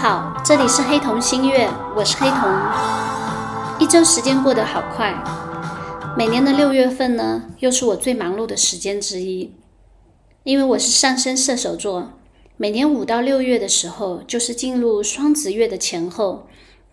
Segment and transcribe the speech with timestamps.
[0.00, 2.48] 好，这里是黑瞳星月，我是黑瞳。
[3.80, 5.12] 一周时间过得好快，
[6.16, 9.52] 每年的六月份呢，又是我最忙碌的时间之一。
[10.44, 12.12] 因为我是上升射手座，
[12.56, 16.46] 每年五到六月的时候，就是进入双子月的前后，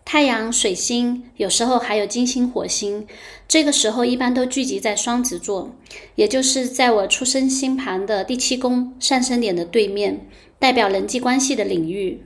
[0.04, 3.06] 太阳、水星，有时候还有金星、火星，
[3.46, 5.70] 这个时候一般都聚集在双子座，
[6.16, 10.26] 也就是在我出生星盘的第七宫上升点的对面，
[10.58, 12.24] 代表人际关系的领域。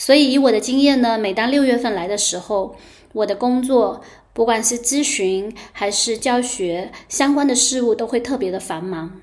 [0.00, 2.76] 所以，以我的经验呢，每当六月份来的时候，
[3.14, 4.00] 我的工作，
[4.32, 9.20] 不管是咨询还是教学相关的事物，都会特别的繁忙。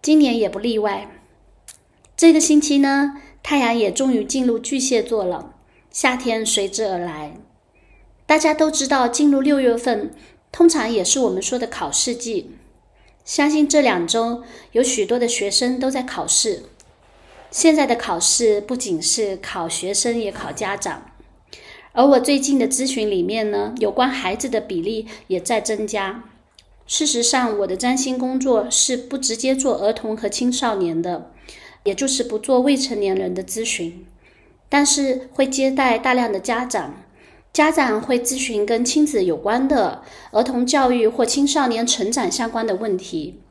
[0.00, 1.10] 今年也不例外。
[2.16, 5.56] 这个星期呢，太阳也终于进入巨蟹座了，
[5.90, 7.34] 夏天随之而来。
[8.24, 10.12] 大家都知道，进入六月份，
[10.52, 12.52] 通常也是我们说的考试季。
[13.24, 16.62] 相信这两周有许多的学生都在考试。
[17.52, 21.12] 现在的考试不仅是考学生，也考家长。
[21.92, 26.24] 而我最近的咨询里面呢，有关孩子的比例也在增加。
[26.86, 31.30] 事实上，我的占星工作是不直接做儿童和青少年的，
[31.84, 34.06] 也就是不做未成年人的咨询，
[34.70, 37.04] 但是会接待大量的家长，
[37.52, 43.41] 家长会咨询跟亲子有关的儿童教育或青少年成长相关的问题。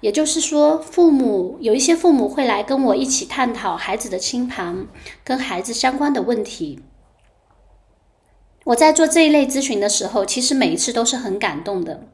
[0.00, 4.86] 也就是说，父母有一些父母会来跟我一起探讨孩子的星盘
[5.24, 6.80] 跟孩子相关的问题。
[8.64, 12.06] 我在做这一类咨询的时候，其实每一次都是很感动的，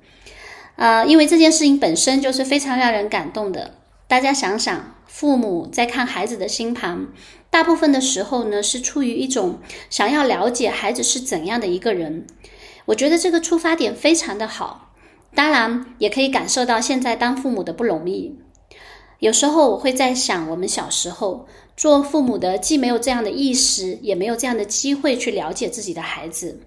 [0.77, 3.75] 啊，因为这件事情本身就是非常让人感动的。
[4.07, 7.09] 大家想想，父母在看孩子的星盘，
[7.51, 9.59] 大部分的时候呢，是出于一种
[9.91, 12.27] 想要了解孩子是怎样的一个人。
[12.87, 14.94] 我觉得这个出发点非常的好。
[15.35, 18.39] 当然，也可以感受到现在当父母的不容易。
[19.19, 21.47] 有时候我会在想，我们小时候
[21.77, 26.61] 做父母的，既没有这样的意识，也没有这样的机会去了解自己的孩子。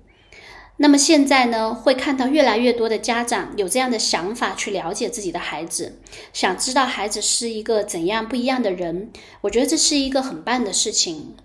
[0.77, 5.99] 那么现在呢，会看到越来越多的家长有这样的想法去了解自己的孩子，
[6.33, 9.11] 想知道孩子是一个怎样不一样的人。
[9.41, 11.35] 我觉得这是一个很棒的事情。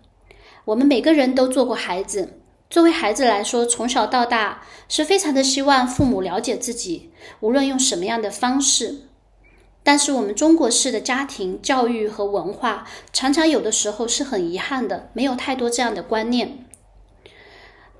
[0.64, 2.41] 我们每个人都做过孩子。
[2.72, 7.10] 作为孩子来说，从小到大是非常的希望父母了解自己，
[7.40, 9.02] 无论用什么样的方式。
[9.82, 16.64] 但是我们中国式的家庭教育和文化，常常有的时候是很遗憾的，没有太多这样的观念。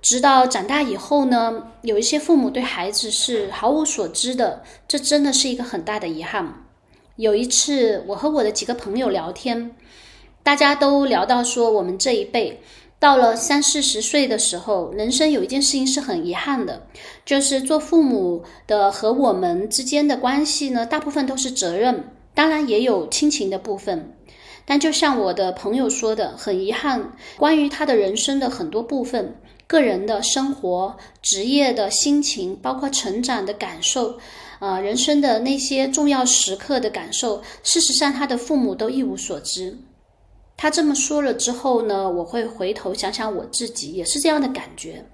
[0.01, 6.65] 直到长大以后呢，有一些父母对孩子是毫无所知的，这真的是一个很大的遗憾。
[7.17, 9.77] 有一次，我和我的几个朋友聊天，
[10.43, 12.63] 大家都聊到说，我们这一辈。
[13.03, 16.87] 到了三四十岁的时候，人生有一件事情是很遗憾的，
[17.27, 24.15] 就是做父母的和我们之间的关系呢，大部分都是责任，当然也有亲情的部分。
[24.65, 29.35] 但就像我的朋友说的，很遗憾，关于他的人生的很多部分，
[29.67, 34.17] 个人的生活、职业的心情，包括成长的感受，
[34.61, 39.77] 呃，人生的那些重要时刻的感受，事实上他的父母都一无所知。
[40.63, 45.05] 他这么说了之后呢，我会回头想想我自己，也是这样的感觉。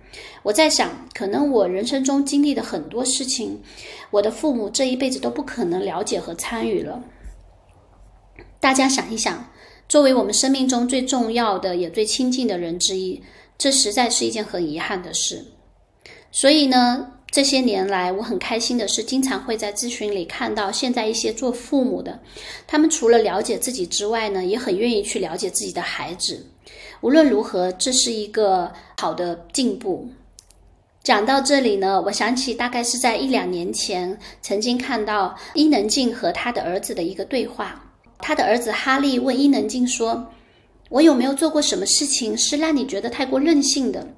[0.43, 3.59] 我在想，可能我人生中经历的很多事情，
[4.11, 7.03] 我的父母这一辈子都不可能了解和参与了。
[8.61, 9.43] 大家想一想，
[9.89, 13.23] 作为我们生命中最重要的也最亲近的人之一，
[13.57, 15.43] 这实在是一件很遗憾的事。
[16.31, 17.15] 所以呢。
[17.31, 22.19] 这些年来，我很开心的是，经常会在咨询里看到现在一些做父母的，
[22.67, 26.47] 他们除了了解自己之外呢，也很愿意去了解自己的孩子。
[27.03, 30.09] 无论如何，这是一个好的进步。
[31.05, 37.85] 讲到这里呢，我想起大概是在一两年前，曾经看到伊能静和他的儿子的一个对话。
[38.19, 40.27] 他的儿子哈利问伊能静说
[40.91, 44.09] ：“我有没有做过什么事情是让你觉得太过任性的？”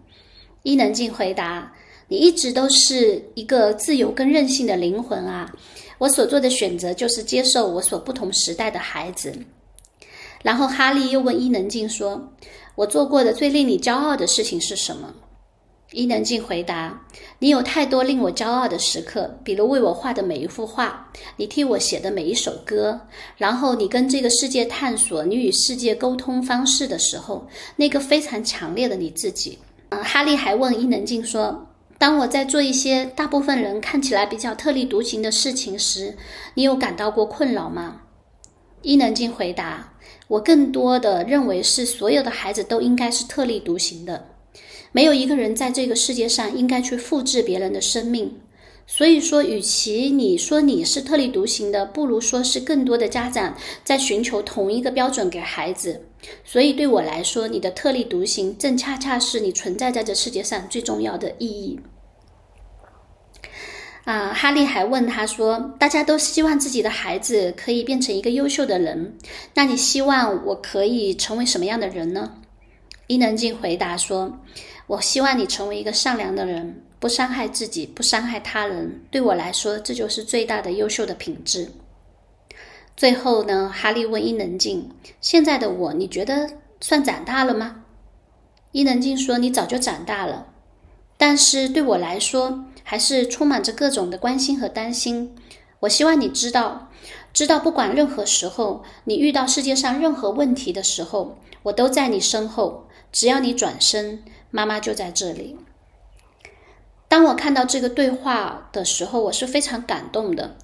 [0.63, 1.73] 伊能静回答。
[2.11, 5.49] 你一直都是一个自由跟任性的灵魂啊！
[5.97, 9.33] 我所做的选择就是接受我所不同时代的孩子。
[10.43, 12.21] 然后哈利又问伊能静说
[12.75, 15.15] ：“我做过的最令你骄傲的事情是什么？”
[15.93, 17.01] 伊能静回答
[17.39, 23.01] ：“你有太多令我骄傲的时刻，比如为我画的每一幅画，你替我写的每一首歌，
[23.37, 27.47] 然后你跟这个世界探索你与世界沟通方式的时候，
[27.77, 29.57] 那个非常强烈的你自己。”
[29.91, 31.69] 嗯，哈利还问伊能静说。
[32.01, 36.17] 当我在做一些大部分人看起来比较特立独行的事情时，
[36.55, 38.01] 你有感到过困扰吗？
[38.81, 39.93] 伊能静回答
[40.29, 44.29] ：“我更多的认为是所有的孩子都应该是特立独行的，
[44.93, 48.41] 没有一个人在这个世界上应该去复制别人的生命。
[48.87, 53.55] 所以说，与其你说你是特立独行的，不如说是更多的家长
[53.85, 56.07] 在寻求同一个标准给孩子。
[56.47, 61.79] 所以对我来说，你的特立独行正恰恰是你存在在这世界上最重要的意义。
[64.11, 69.17] 啊，哈利还问他说：“大家都希望自己的孩子可以变成一个优秀的人，
[69.55, 72.33] 那你希望我可以成为什么样的人呢？”
[73.07, 74.41] 伊能静回答说
[74.89, 79.01] ：“我希望你成为一个善良的人，不伤害自己，不伤害他人。
[79.13, 81.71] 对我来说，这就是最大的优秀的品质。”
[82.97, 84.91] 最后呢，哈利问伊能静
[85.23, 87.85] ：“现在的我，你觉得算长大了吗？”
[88.73, 90.49] 伊能静说：“你早就长大了，
[91.17, 95.37] 但是对我来说。”还是充满着各种的关心和担心。
[95.79, 96.91] 我希望你知道，
[97.33, 102.89] 知道不管任何时候，你遇到世界上任何问题的时候，我都在你身后。
[103.13, 105.57] 只要你转身，妈妈就在这里。
[107.07, 110.57] 当我看到这个对话的时候，我是非常感动的，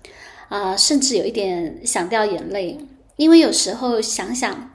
[0.49, 2.81] 啊，甚至有一点想掉眼泪。
[3.15, 4.73] 因为有时候想想，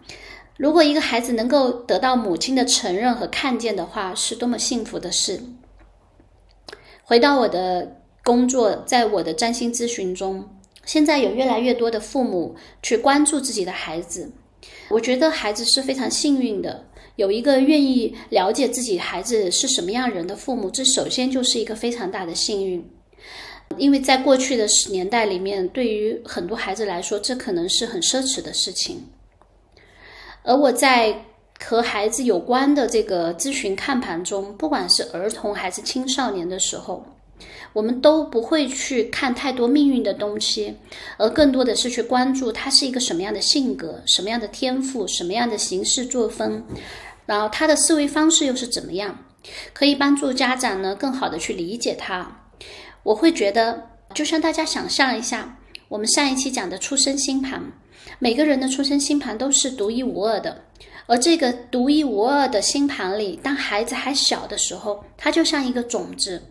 [0.56, 5.44] 如果一个孩子能够得到母亲的承认和看见的话，是多么幸福的事。
[7.12, 10.48] 回到我的工作，在我的占星咨询中，
[10.86, 14.32] 现在有越来越多的父母去关注自己的孩子。
[14.88, 16.86] 我觉得孩子是非常幸运的，
[17.18, 22.90] 有一个愿意了解自己孩子是什么样人的父母，这首先就是一个非常大的幸运。
[23.76, 29.06] 因为在过去的十年代里面，对于很多孩子来说，这可能是很奢侈的事情。
[30.44, 31.26] 而我在。
[31.64, 37.06] 和孩子有关的这个咨询看盘中，不管是儿童还是青少年的时候，
[37.74, 40.76] 我们都不会去看太多命运的东西，
[41.18, 46.64] 而更多的是去关注他是一个什么样的性格、什么样的天赋、什么样的行事作风，
[47.26, 49.18] 然后他的思维方式又是怎么样，
[49.74, 52.46] 可以帮助家长呢更好的去理解他。
[53.04, 55.58] 我会觉得，就像大家想象一下，
[55.88, 57.64] 我们上一期讲的出生星盘，
[58.20, 60.66] 每个人的出生星盘都是独一无二的。
[61.08, 66.42] 而这个独一无二的星盘里，当孩子还小的时候，他就像一个种子，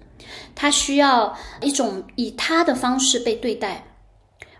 [0.54, 3.84] 他需要一种以他的方式被对待。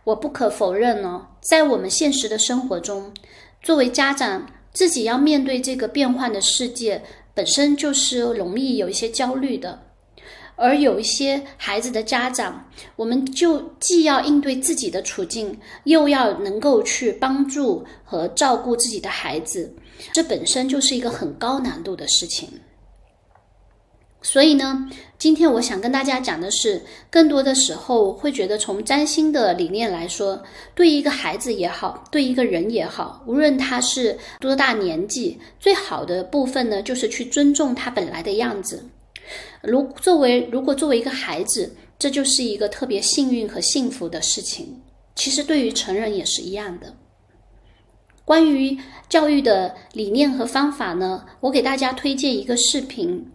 [0.04, 3.12] 我不可否认呢，在我们现实的生活中，
[3.62, 7.02] 作为家长，自己要面对这个变幻的世界，
[7.34, 9.78] 本身就是容易有一些焦虑的。
[10.60, 12.62] 而有一些孩子的家长，
[12.94, 19.74] 我们就既要应对自己的处境，又要能够去帮助和照顾自己的孩子，
[20.12, 22.46] 这本身就是一个很高难度的事情。
[24.20, 24.86] 所以呢，
[25.18, 30.42] 今天我想跟大家讲的是，更多的时候会觉得，从占星的理念来说，
[30.74, 38.84] 对一个孩子也好，对一个人也好，无论他是多大年纪，最好的部分呢，就是去尊重他本来的样子。
[39.62, 44.80] 如作为如果作为一个孩子，这就是一个特别幸运和幸福的事情。
[45.14, 46.94] 其实对于成人也是一样的。
[48.24, 48.78] 关于
[49.08, 53.28] 教育的理念和方法呢，我给大家推荐一个视频，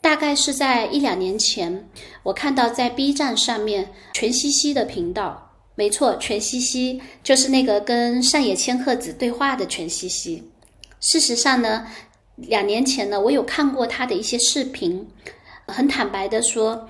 [0.00, 1.88] 大概是在一两年前，
[2.22, 5.50] 我看到在 B 站上面全西西的频道。
[5.74, 10.42] 没错，全西西就是那个跟上野千鹤子对话的全西西。
[11.00, 11.86] 事实上呢，
[12.36, 15.08] 两年前呢，我有看过他的一些视频。
[15.66, 16.88] 很坦白的说，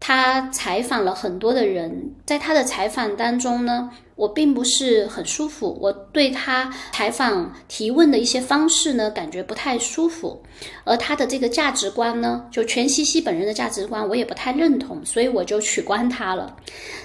[0.00, 3.90] 他采访了很多的人，在他的采访当中呢。
[4.18, 10.42] 我并不是很舒服，我对他采访提问的一些方式呢，感觉不太舒服，
[10.82, 16.56] 而他的这个价值观呢，就全西西本人的价值观，我也不太认同，所以我就取关他了。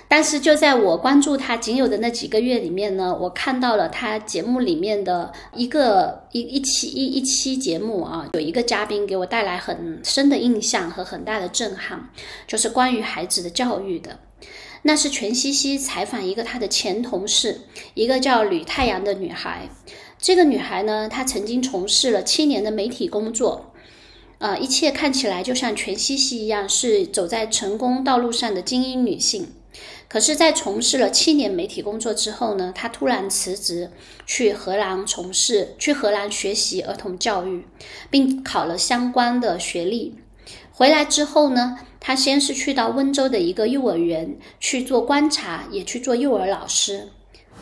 [0.08, 12.10] 但是就在我关注他仅有的那几个月里面呢，我看到了他节目里面的一个一一期一一期节目啊，有一个嘉宾给我带来很深的印象和很大的震撼，
[12.48, 14.18] 就是关于孩子的教育的。
[14.84, 17.62] 那是全西西采访一个他的前同事，
[17.94, 19.70] 一个叫吕太阳的女孩。
[20.20, 23.74] 这个女孩呢，她曾经从事了七年的媒体工作，
[24.38, 29.54] 呃，一切看起来就像全西西一样，是走在成功道路上的精英女性。
[30.08, 33.90] 可是，在从事了七年媒体工作之后呢，她突然辞职，
[34.26, 37.66] 去荷兰从事，去荷兰学习儿童教育，
[38.10, 40.16] 并考了相关的学历。
[40.72, 41.80] 回来之后呢？
[42.06, 47.08] 他先是去到温州的一个幼儿园去做观察，也去做幼儿老师。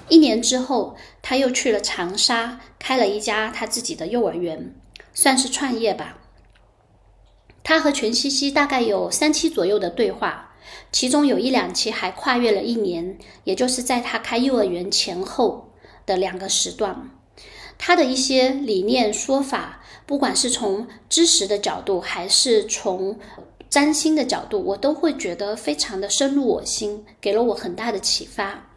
[0.10, 4.74] 一年之后，他又去了长沙，开了一家他自己的幼儿园，
[5.14, 6.18] 算是创业吧。
[7.62, 10.56] 他和全西西大概有三期左右的对话，
[10.92, 15.72] 其中有一两期还跨越了一年，也就是在他开幼儿园前后
[16.08, 17.12] 的两个时段。
[17.78, 23.18] 他的一些理念说法，不管是从知识的角度，还是从
[23.72, 28.68] 占星的角度，我都会觉得非常的深入我心，给了我很大的启发。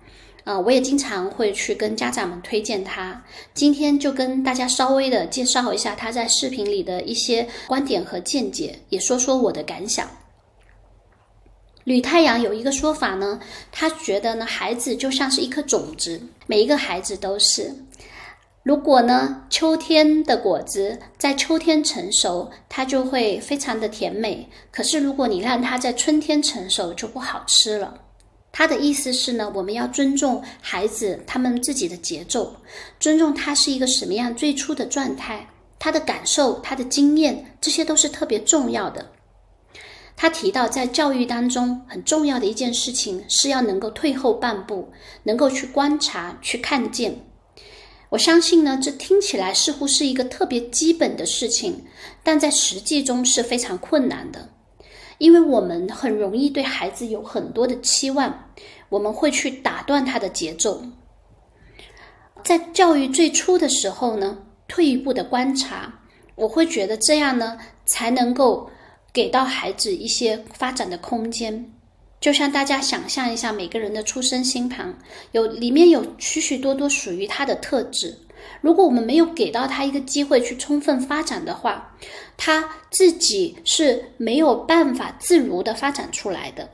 [0.44, 3.24] 啊，我也经常会去跟家长们推荐他。
[3.54, 10.08] 今天就跟大家稍微的介绍一下他在视频里的一些观点和见解，也说说我的感想。
[11.82, 13.40] 吕太阳有一个说法呢，
[13.72, 17.74] 他觉得呢，孩子就像是一颗种子，每一个孩子都是。
[18.64, 24.48] 如果呢，秋天的果子在秋天成熟，它就会非常的甜美。
[24.70, 27.94] 可是如果你让它在春天成熟，就不好吃了。
[28.50, 32.56] 他的意思是呢，我们要尊重孩子他们自己的节奏，
[32.98, 35.46] 尊重他是一个什么样最初的状态，
[35.78, 39.04] 他的感受、他的经验，这些都是特别重要的。
[40.16, 44.88] 他提到，在教育当中很重要的一件事情是要能够退后半步，
[45.24, 47.14] 能够去观察、去看见。
[48.14, 51.84] 我相信呢，这听起来似乎是一个特别基本的事情，
[52.22, 54.50] 但在实际中是非常困难的。
[55.18, 58.52] 因为我们很容易对孩子有很多的期望，
[58.88, 60.80] 我们会去打断他的节奏。
[62.44, 65.92] 在教育最初的时候呢，退一步的观察，
[66.36, 68.70] 我会觉得这样呢，才能够
[69.12, 71.73] 给到孩子一些发展的空间。
[72.24, 74.98] 就像大家想象一下，每个人的出生星盘
[75.32, 78.16] 有里面有许许多多属于他的特质。
[78.62, 81.94] 如果我们没有给到他一个机会去充分发展的话，
[82.38, 86.66] 他自己是没有办法自如的发展出来的。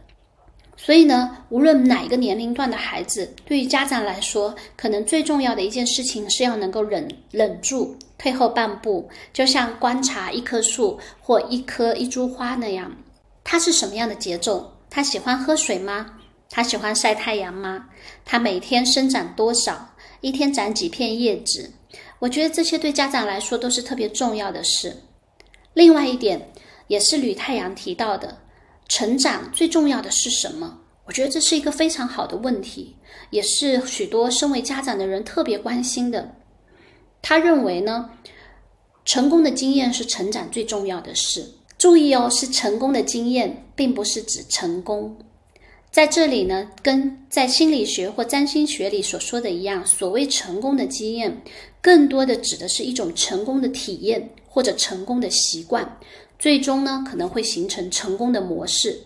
[0.76, 12.96] 所以呢，无论哪一个年龄段的孩子，对于家长来说，可能最重要的一件事情是要能够忍忍住，退后半步，就像观察一棵树或一棵一株花那样，
[13.42, 14.76] 它是什么样的节奏？
[14.90, 16.18] 他喜欢喝水吗？
[16.50, 17.86] 他喜欢晒太阳吗？
[18.24, 19.94] 他每天生长多少？
[20.20, 21.72] 一天长几片叶子？
[22.18, 24.94] 我觉得这些对家长来说都是特别重要的事。
[25.72, 26.50] 另外一点，
[26.88, 28.36] 也是吕太阳提到的，
[28.88, 30.80] 成长最重要的是什么？
[31.06, 32.96] 我觉得这是一个非常好的问题，
[33.30, 36.36] 也是许多身为家长的人特别关心的。
[37.22, 38.10] 他认为呢，
[39.04, 41.48] 成功的经验是成长最重要的事。
[41.80, 45.16] 注意哦，是成功的经验，并不是指成功。
[45.90, 51.40] 在这里呢，跟在心理学或占星学里所说的一样，所谓成功的经验，
[51.80, 55.98] 更多的指的是一种成功的体验或者成功的习惯，
[56.38, 59.00] 最终呢可能会形成成功的模式。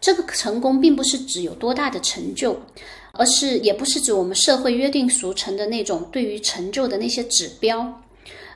[0.00, 2.56] 这个成功并不是指有多大的成就，
[3.14, 8.00] 而是也不是指我们社会约定俗成的那种对于成就的那些指标，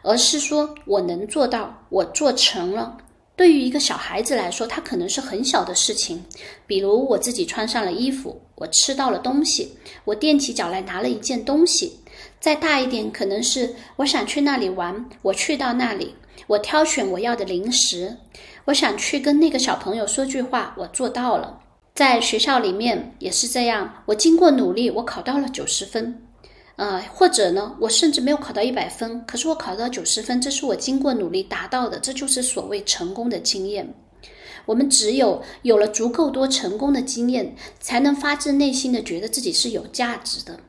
[0.03, 2.99] 而是说我能做到，我做成了。
[3.37, 6.25] 对于一个小孩子来说，他可能是很小的事情，
[6.67, 9.77] 比如我自己穿上了衣服，我吃到了东西，
[10.07, 12.01] 我踮起脚来拿了一件东西。
[12.41, 16.15] 再大一点，可能是我想去那里玩，我去到那里，
[16.47, 18.17] 我挑选我要的零食，
[18.65, 21.61] 我想去跟那个小朋友说句话，我做到了。
[21.95, 26.26] 在学校里面也是这样，我经过努力，我考到了九十分。
[26.77, 33.95] 呃，或者呢，我甚至没有考到一百分，可是我考到九十分，这是我经过努力达到的，这就是所谓成功的经验。
[34.67, 40.61] 我们只有有了足够多成功的经验，才能发自内心的觉得自己是有价值的，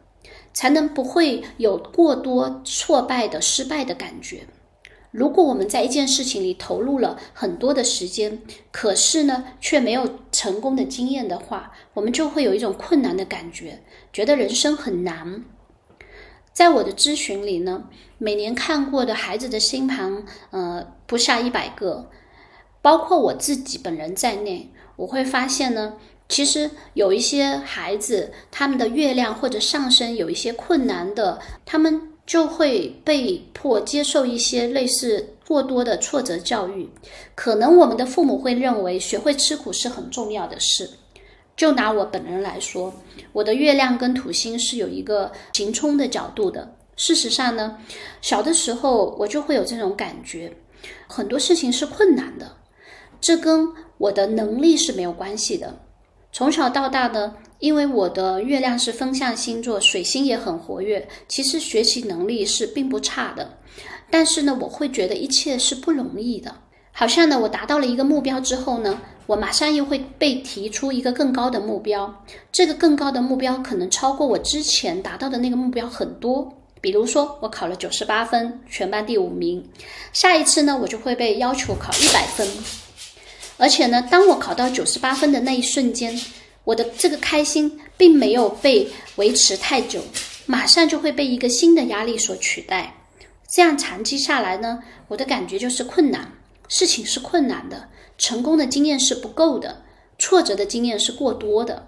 [0.54, 4.48] 才能不会有过多挫败的失败的感觉。
[5.12, 13.84] 如果我们在一件事情里投入了很多的时间，可是呢，却没有成功的经验的话，我们就会有一种困难的感觉，
[14.14, 15.44] 觉得人生很难。
[16.58, 17.84] 在我的咨询里呢，
[18.18, 22.10] 每年看过的孩子的星盘，呃，不下一百个，
[22.82, 25.94] 包括我自己本人在内，我会发现呢，
[26.28, 36.90] 其实有一些孩子，他们的月亮或者上升有一些困难的，他们就会被迫接受一些类似过多的挫折教育。
[37.36, 40.90] 可能我们的父母会认为，学会吃苦是很重要的事。
[41.58, 42.94] 就拿我本人来说，
[43.34, 46.72] 我的月亮跟土星是有一个行冲的角度的。
[46.96, 47.78] 事实上呢，
[48.22, 50.56] 小的时候我就会有这种感觉，
[51.08, 52.56] 很多事情是困难的，
[53.20, 55.76] 这跟我的能力是没有关系的。
[56.32, 63.58] 从小到大呢，因为我的月亮是风象星座，水星也很活跃，其实学习能力是并不差的。
[64.12, 66.56] 但是呢，我会觉得一切是不容易的，
[66.92, 69.02] 好像呢，我达到了一个目标之后呢。
[69.28, 76.52] 我马上又会被提出一个更高的目标，这个更高的目标可能超过我之前达到的那个目标很多。
[76.80, 79.68] 比如说，我考了九十八分，全班第五名，
[80.14, 82.48] 下一次呢，我就会被要求考一百分。
[83.58, 86.18] 而且呢，当我考到九十八分的那一瞬间，
[86.64, 90.00] 我的这个开心并没有被维持太久，
[90.46, 92.94] 马上就会被一个新的压力所取代。
[93.50, 96.32] 这样长期下来呢，我的感觉就是困难，
[96.68, 97.90] 事情是困难的。
[98.18, 99.84] 成功的经验是不够的，
[100.18, 101.88] 挫折的经验是过多的，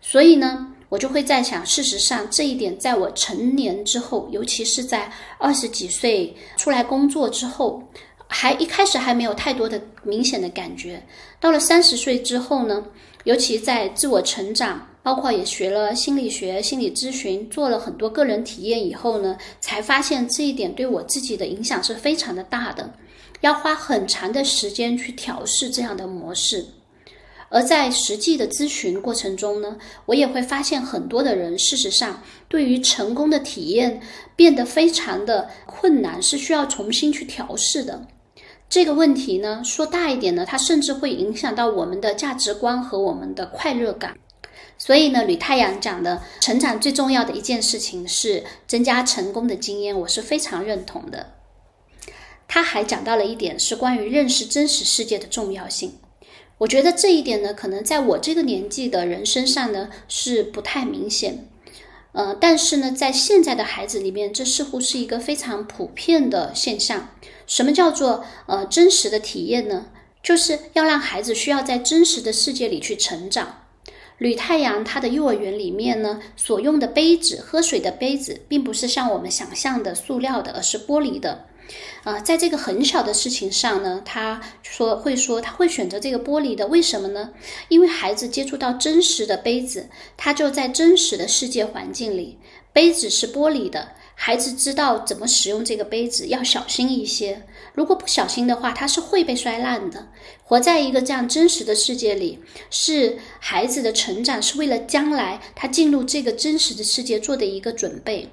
[0.00, 7.82] 所以呢，我就会在想，事实上这一点在我成年之后，尤其是在二十几岁出来工作之后，
[8.26, 11.02] 还一开始还没有太多的明显的感觉。
[11.38, 12.86] 到了三十岁之后呢，
[13.24, 22.90] 尤其在自我成长，包括也学了心理学、心理咨询，做了很多个人体验以后呢，才发现这一点对我自己的影响是非常的大的，
[23.46, 26.66] 要花很长的时间去调试这样的模式。
[27.48, 29.76] 而在实际的咨询过程中呢，
[30.06, 34.00] 我也会发现很多的人，事实上对于成功的体验
[34.34, 38.08] 变得非常的困难，是需要重新去调试的。
[38.68, 44.18] 这个问题呢，说大一点呢，它甚至会影响到我们的价值观和我们的快乐感。
[44.76, 51.35] 所以呢，吕太阳讲的成长最重要的一件事情是增加成功的经验，我是非常认同的。
[52.48, 55.94] 他还讲到了一点，是关于认识真实世界的重要性。
[56.58, 61.46] 我觉得这一点呢，可能在我这个年纪的人身上呢是不太明显，
[62.12, 67.10] 呃，但是呢，在现在的孩子里面，这似乎是一个非常普遍的现象。
[67.46, 69.88] 什么叫做呃真实的体验呢？
[70.22, 73.62] 就是要让孩子需要在真实的世界里去成长。
[74.18, 81.44] 吕太阳他的幼儿园里面呢，所用的杯子，喝水的杯子，并不是像我们想象的塑料的，而是玻璃的。
[82.04, 87.32] 啊，在这个很小的事情上呢，他说会说他会选择这个玻璃的，为什么呢？
[87.68, 92.38] 因为孩子接触到真实的杯子，他就在真实的世界环境里，
[92.72, 97.42] 杯子是玻璃的，孩子知道怎么使用这个杯子，要小心一些。
[97.74, 100.08] 如果不小心的话，他是会被摔烂的。
[100.44, 102.38] 活在一个这样真实的世界里，
[102.70, 108.28] 是孩子的成长，是为了将来他进入这个真实的世界做的一个准备。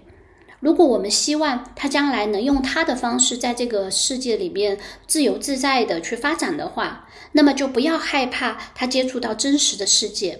[0.63, 10.39] 如果我们希望他将来能用他的方式在这个世界里面自由自在的去发展的话，那么就不要害怕他接触到真实的世界。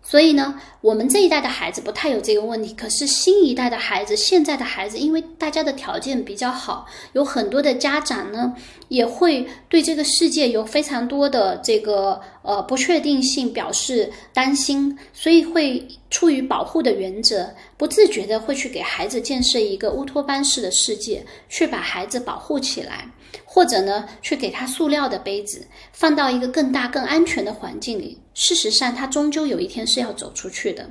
[0.00, 2.72] 所以呢，我们这一代的孩子不太有这个问题。
[2.72, 8.54] 可是新一代的孩子，现在的孩子，因为大家的条件比较好，有很多的家长呢，
[8.88, 23.06] 也会对这个世界有非常多的这个呃不确定性表示担心，所以会出于保护的原则，不自觉的会去给孩子建设一个乌托邦式的世界，去把孩子保护起来。
[23.44, 28.18] 或者呢，去给他塑料的杯子，放到一个更大、更安全的环境里。
[28.32, 30.88] 事实上，他终究有一天是要走出去的。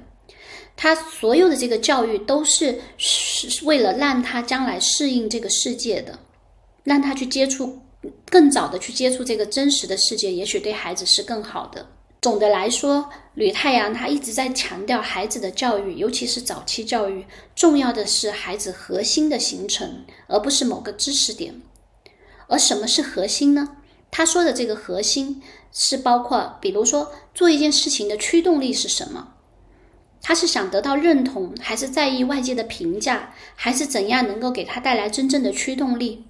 [0.76, 6.20] 他所有的这个教育都是是为了让他将来适应这个世界的，
[6.84, 7.80] 让他去接触
[8.30, 11.88] 更早的去接触这个真实的世界，也许对孩子是更好的。
[12.22, 21.62] 总的来说，吕太阳他一直在强调孩子的教育，尤其是早期教育，重要的是孩子核心的形成，而不是某个知识点。
[22.48, 23.78] 而什么是核心呢？
[24.10, 29.34] 他说的这个核心是包括，比如说做一件事情的驱动力是什么？
[30.22, 36.26] 他是想得到认同，还是在意外界的评价，还是怎样能够给他带来真正的驱动力？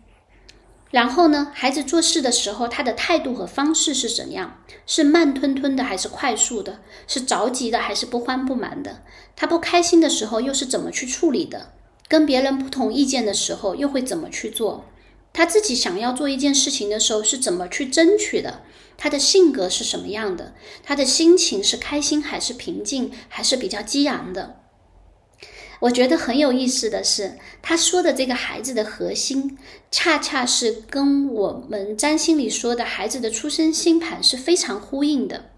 [0.90, 4.64] 然后呢，孩子做事的时候，他的态度和方式是怎样？
[4.86, 6.80] 是慢吞吞的，还是快速的？
[7.08, 9.04] 是着急的，还是不慌不忙的？
[9.36, 11.74] 他不开心的时候又是怎么去处理的？
[12.08, 14.86] 跟别人不同意见的时候又会怎么去做？
[15.34, 18.62] 他自己想要做一件事情的时候是怎么去争取的？
[18.98, 20.54] 他的性格是什么样的？
[20.84, 24.62] 他的心情是开心还是平静，还是比较激昂的？
[25.80, 29.58] 我觉得很有意思的是，他说的这个孩子的核心，
[29.92, 35.52] 恰恰是跟我们占星里说的孩子的出生星盘是非常呼应的。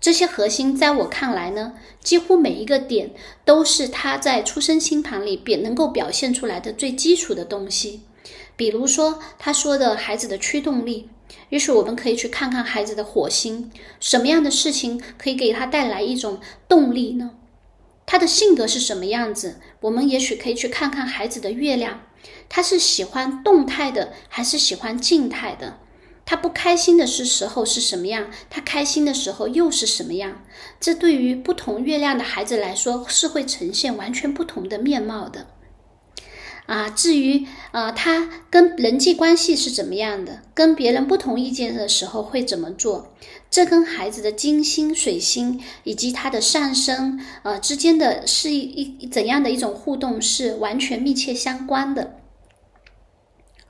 [0.00, 3.10] 这些核心在我看来呢，几乎每一个点
[3.44, 8.02] 都是他在出生星盘里表能够表现出来的最基础的东西。
[8.56, 11.08] 比如说，他说的孩子的驱动力，
[11.48, 17.32] 也许我们可以去看看孩子的火星，什么样的事情可以给他带来一种动力呢？
[18.10, 19.60] 他的性格是什么样子？
[19.82, 22.00] 我们也许可以去看看孩子的月亮，
[22.48, 25.78] 他是喜欢动态的还是喜欢静态的？
[26.26, 28.28] 他不开心的是时候是什么样？
[28.50, 30.42] 他开心的时候又是什么样？
[30.80, 35.46] 这对于不同月亮的孩子来说，是会呈现完全不同的面貌的。
[36.70, 43.12] 啊，至于啊，他跟人际关系是怎么样的，跟别人不同意见的时候会怎么做，
[43.50, 52.14] 这跟孩子的金星、水星以及他的上升呃之间的是一一怎样的一种互动是完全密切相关的。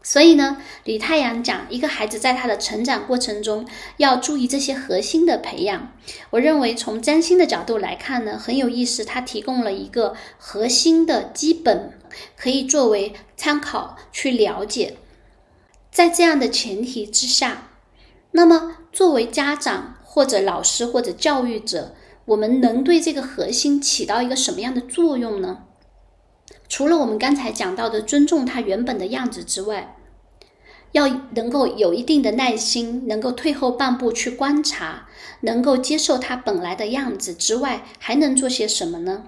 [0.03, 5.95] 所以呢，李太阳讲一个孩子在他的成长过程中要注意这些核心的培养。
[6.29, 11.93] 我认为从占星的角度来看呢，很有意思，他提供了一个核心的基本，
[12.37, 14.96] 可以作为参考去了解。
[15.90, 17.68] 在这样的前提之下，
[18.33, 21.94] 那么作为家长或者老师或者教育者，
[22.27, 25.64] 我们能对这个核心起到一个什么样的作用呢？
[26.68, 29.96] 除了我们刚才讲到的尊重他原本的样子之外，
[30.92, 35.09] 要能够有一定的耐心，能够退后半步去观察，
[35.40, 39.25] 能够接受他本来的样子之外，还能做些什么呢？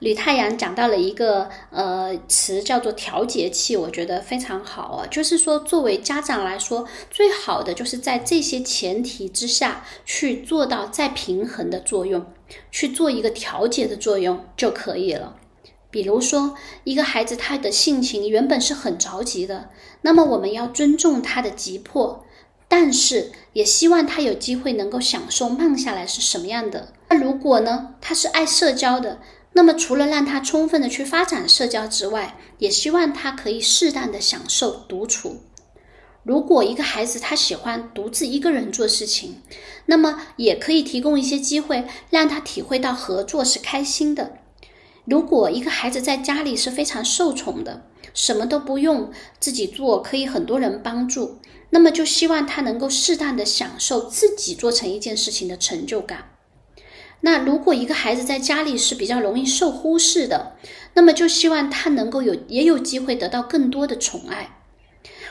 [0.00, 5.06] 吕太阳讲到了一个呃词，叫做调节器，我觉得非常好啊。
[5.10, 12.26] 就是说，作为家长来说，最好的就是在这些前提之下去做到再平衡的作用，
[12.70, 15.36] 去做一个调节的作用就可以了。
[15.90, 16.54] 比如说，
[16.84, 19.70] 一个孩子他的性情原本是很着急的，
[20.02, 22.22] 那么我们要尊重他的急迫，
[22.68, 26.92] 但是也希望他有机会能够享受慢下来是什么样的。
[27.08, 29.20] 那如果呢，他是爱社交的。
[29.56, 35.40] 那么，除了让他充分的去发展社交之外，也希望他可以适当的享受独处。
[36.24, 39.40] 如果一个孩子他喜欢独自一个人做事情，
[39.86, 44.36] 那么也可以提供一些机会让他体会到合作是开心的。
[45.06, 51.38] 如果一个孩子在家里是非常受宠的，什么都不用自己做，可以很多人帮助，
[51.70, 56.35] 那么就希望他能够适当的享受自己做成一件事情的成就感。
[57.26, 60.52] 那如果一个孩子在家里是比较容易受忽视的，
[60.94, 64.60] 那么就希望他能够有也有机会得到更多的宠爱。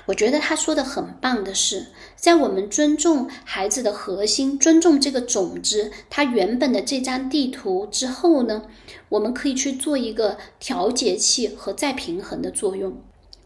[0.08, 1.86] 我觉得他说的很棒的是，
[2.18, 8.64] 在我们尊重孩子的核心，尊重这个种子，他原本的这张地图之后呢，
[9.08, 13.02] 我们可以去做一个调节器和再平衡的作用。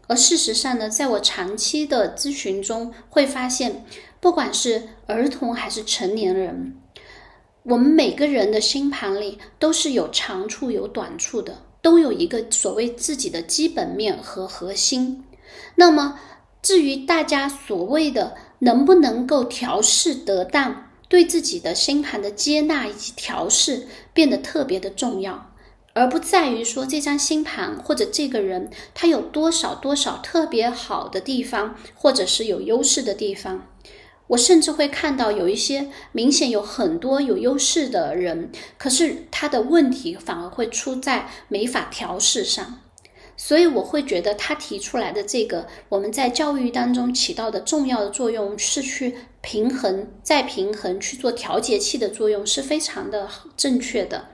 [0.08, 3.84] 而事实上呢，在我长期的咨询中会发现，
[4.18, 6.74] 不管是儿童还是成年人。
[7.62, 15.24] 我们每个人的星盘里都是有长处有短处的，都有一个所谓自己的基本面和核心。
[15.74, 16.18] 那么，
[16.62, 25.52] 至于大家所谓的能不能够调试得当，对自己的星盘的接纳以及调试变得特别的重要，
[25.92, 33.66] 而不在于说这张星盘或者这个人他有多少多少特别好的地方，或者是有优势的地方。
[34.30, 42.80] 我甚至会看到有一些明显有很多有优势的人，可是他的问题反而会出在没法调试上，
[43.36, 54.28] 所以我会觉得他提出来的这个我们在教育当中起到的重要的作用是去平衡、再平衡、去做调节器的作用是非常的正确的。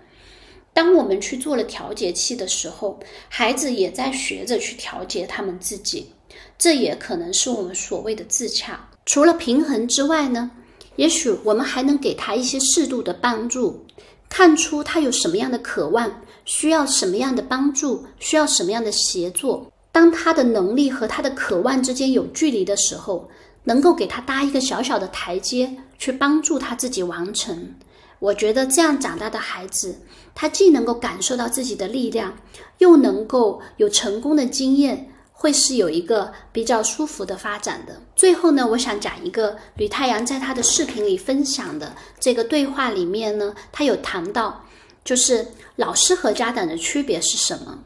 [0.74, 6.12] 当我们去做了调节器的时候，孩子也在学着去调节他们自己，
[6.58, 8.85] 这也可能是我们所谓的自洽。
[9.06, 10.50] 除了平衡之外呢，
[10.96, 13.86] 也许我们还能给他一些适度的帮助，
[14.28, 16.10] 看出他有什么样的渴望，
[16.44, 19.70] 需要什么样的帮助，需要什么样的协作。
[19.92, 23.30] 当他的能力和他的渴望之间有距离的时候，
[23.64, 27.74] 能够给他搭一个小小的台阶，去帮助他自己完成。
[28.18, 30.00] 我觉得这样长大的孩子，
[30.34, 32.36] 他既能够感受到自己的力量，
[32.78, 35.12] 又能够有成功的经验。
[35.38, 38.00] 会是有一个比较舒服的发展的。
[38.16, 44.64] 最后呢，我想讲一个吕太阳在他的视频里分享的这个对话里面呢，他有谈到，
[45.04, 45.46] 就是
[45.76, 47.78] 老师和家长的区别是什么？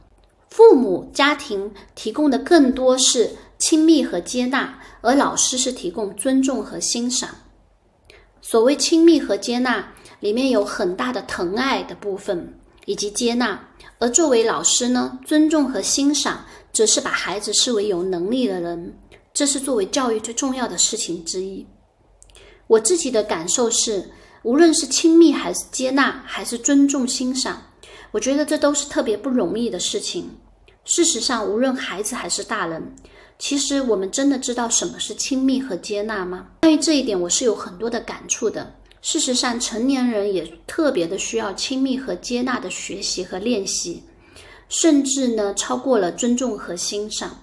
[0.48, 7.30] 父母家庭提供的更多是亲密和接纳，而老师是提供尊重和欣赏。
[8.40, 12.54] 所谓亲密和接纳，里面有很大的疼爱的部分
[12.86, 16.44] 以及接纳，而作为老师呢，尊重和欣赏。
[16.72, 18.94] 则是把孩子视为有能力的人，
[19.32, 21.66] 这是作为教育最重要的事情之一。
[22.66, 24.10] 我自己的感受是，
[24.42, 27.60] 无论是亲密还是接纳，还是尊重欣赏，
[28.12, 30.30] 我觉得这都是特别不容易的事情。
[30.84, 32.94] 事实上，无论孩子还是大人，
[33.38, 36.46] 其实我们真的知道什么是亲密和接纳吗？
[36.62, 38.74] 关于这一点，我是有很多的感触的。
[39.02, 44.02] 事实上，成年人也特别的需要亲密和接纳的学习和练习。
[44.70, 47.42] 甚至呢，超过了尊重和欣赏。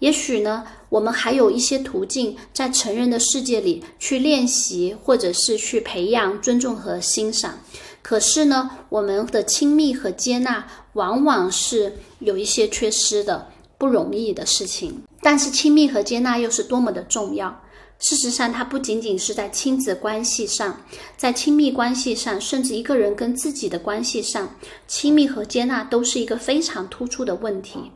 [0.00, 7.58] 也许呢，我们还有一些途径，在成人的世界里去练习，或者是去培养尊重和欣赏。
[8.02, 15.02] 可是呢，我们的亲密和接纳，往往是有一些缺失的，不容易的事情。
[15.22, 17.62] 但是，亲密和接纳又是多么的重要。
[17.98, 20.76] 事实上，它不仅仅是在亲子关系上，
[21.16, 24.48] 在亲密关系上，甚至一个人跟自己的关系上，
[24.86, 27.90] 亲密和接纳都是一个非常突出的问题。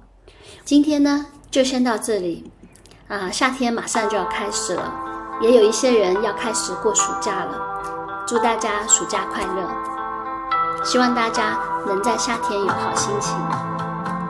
[0.65, 2.51] 今天呢，就先到这里。
[3.09, 4.93] 啊，夏天马上就要开始了，
[5.43, 7.61] 也有一些人要开始过暑假了。
[8.27, 9.69] 祝大家暑假快乐！
[10.85, 13.37] 希望大家能在夏天有好心情。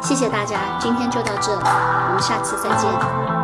[0.03, 3.40] 谢谢大家，今天就到这，我们下次再见。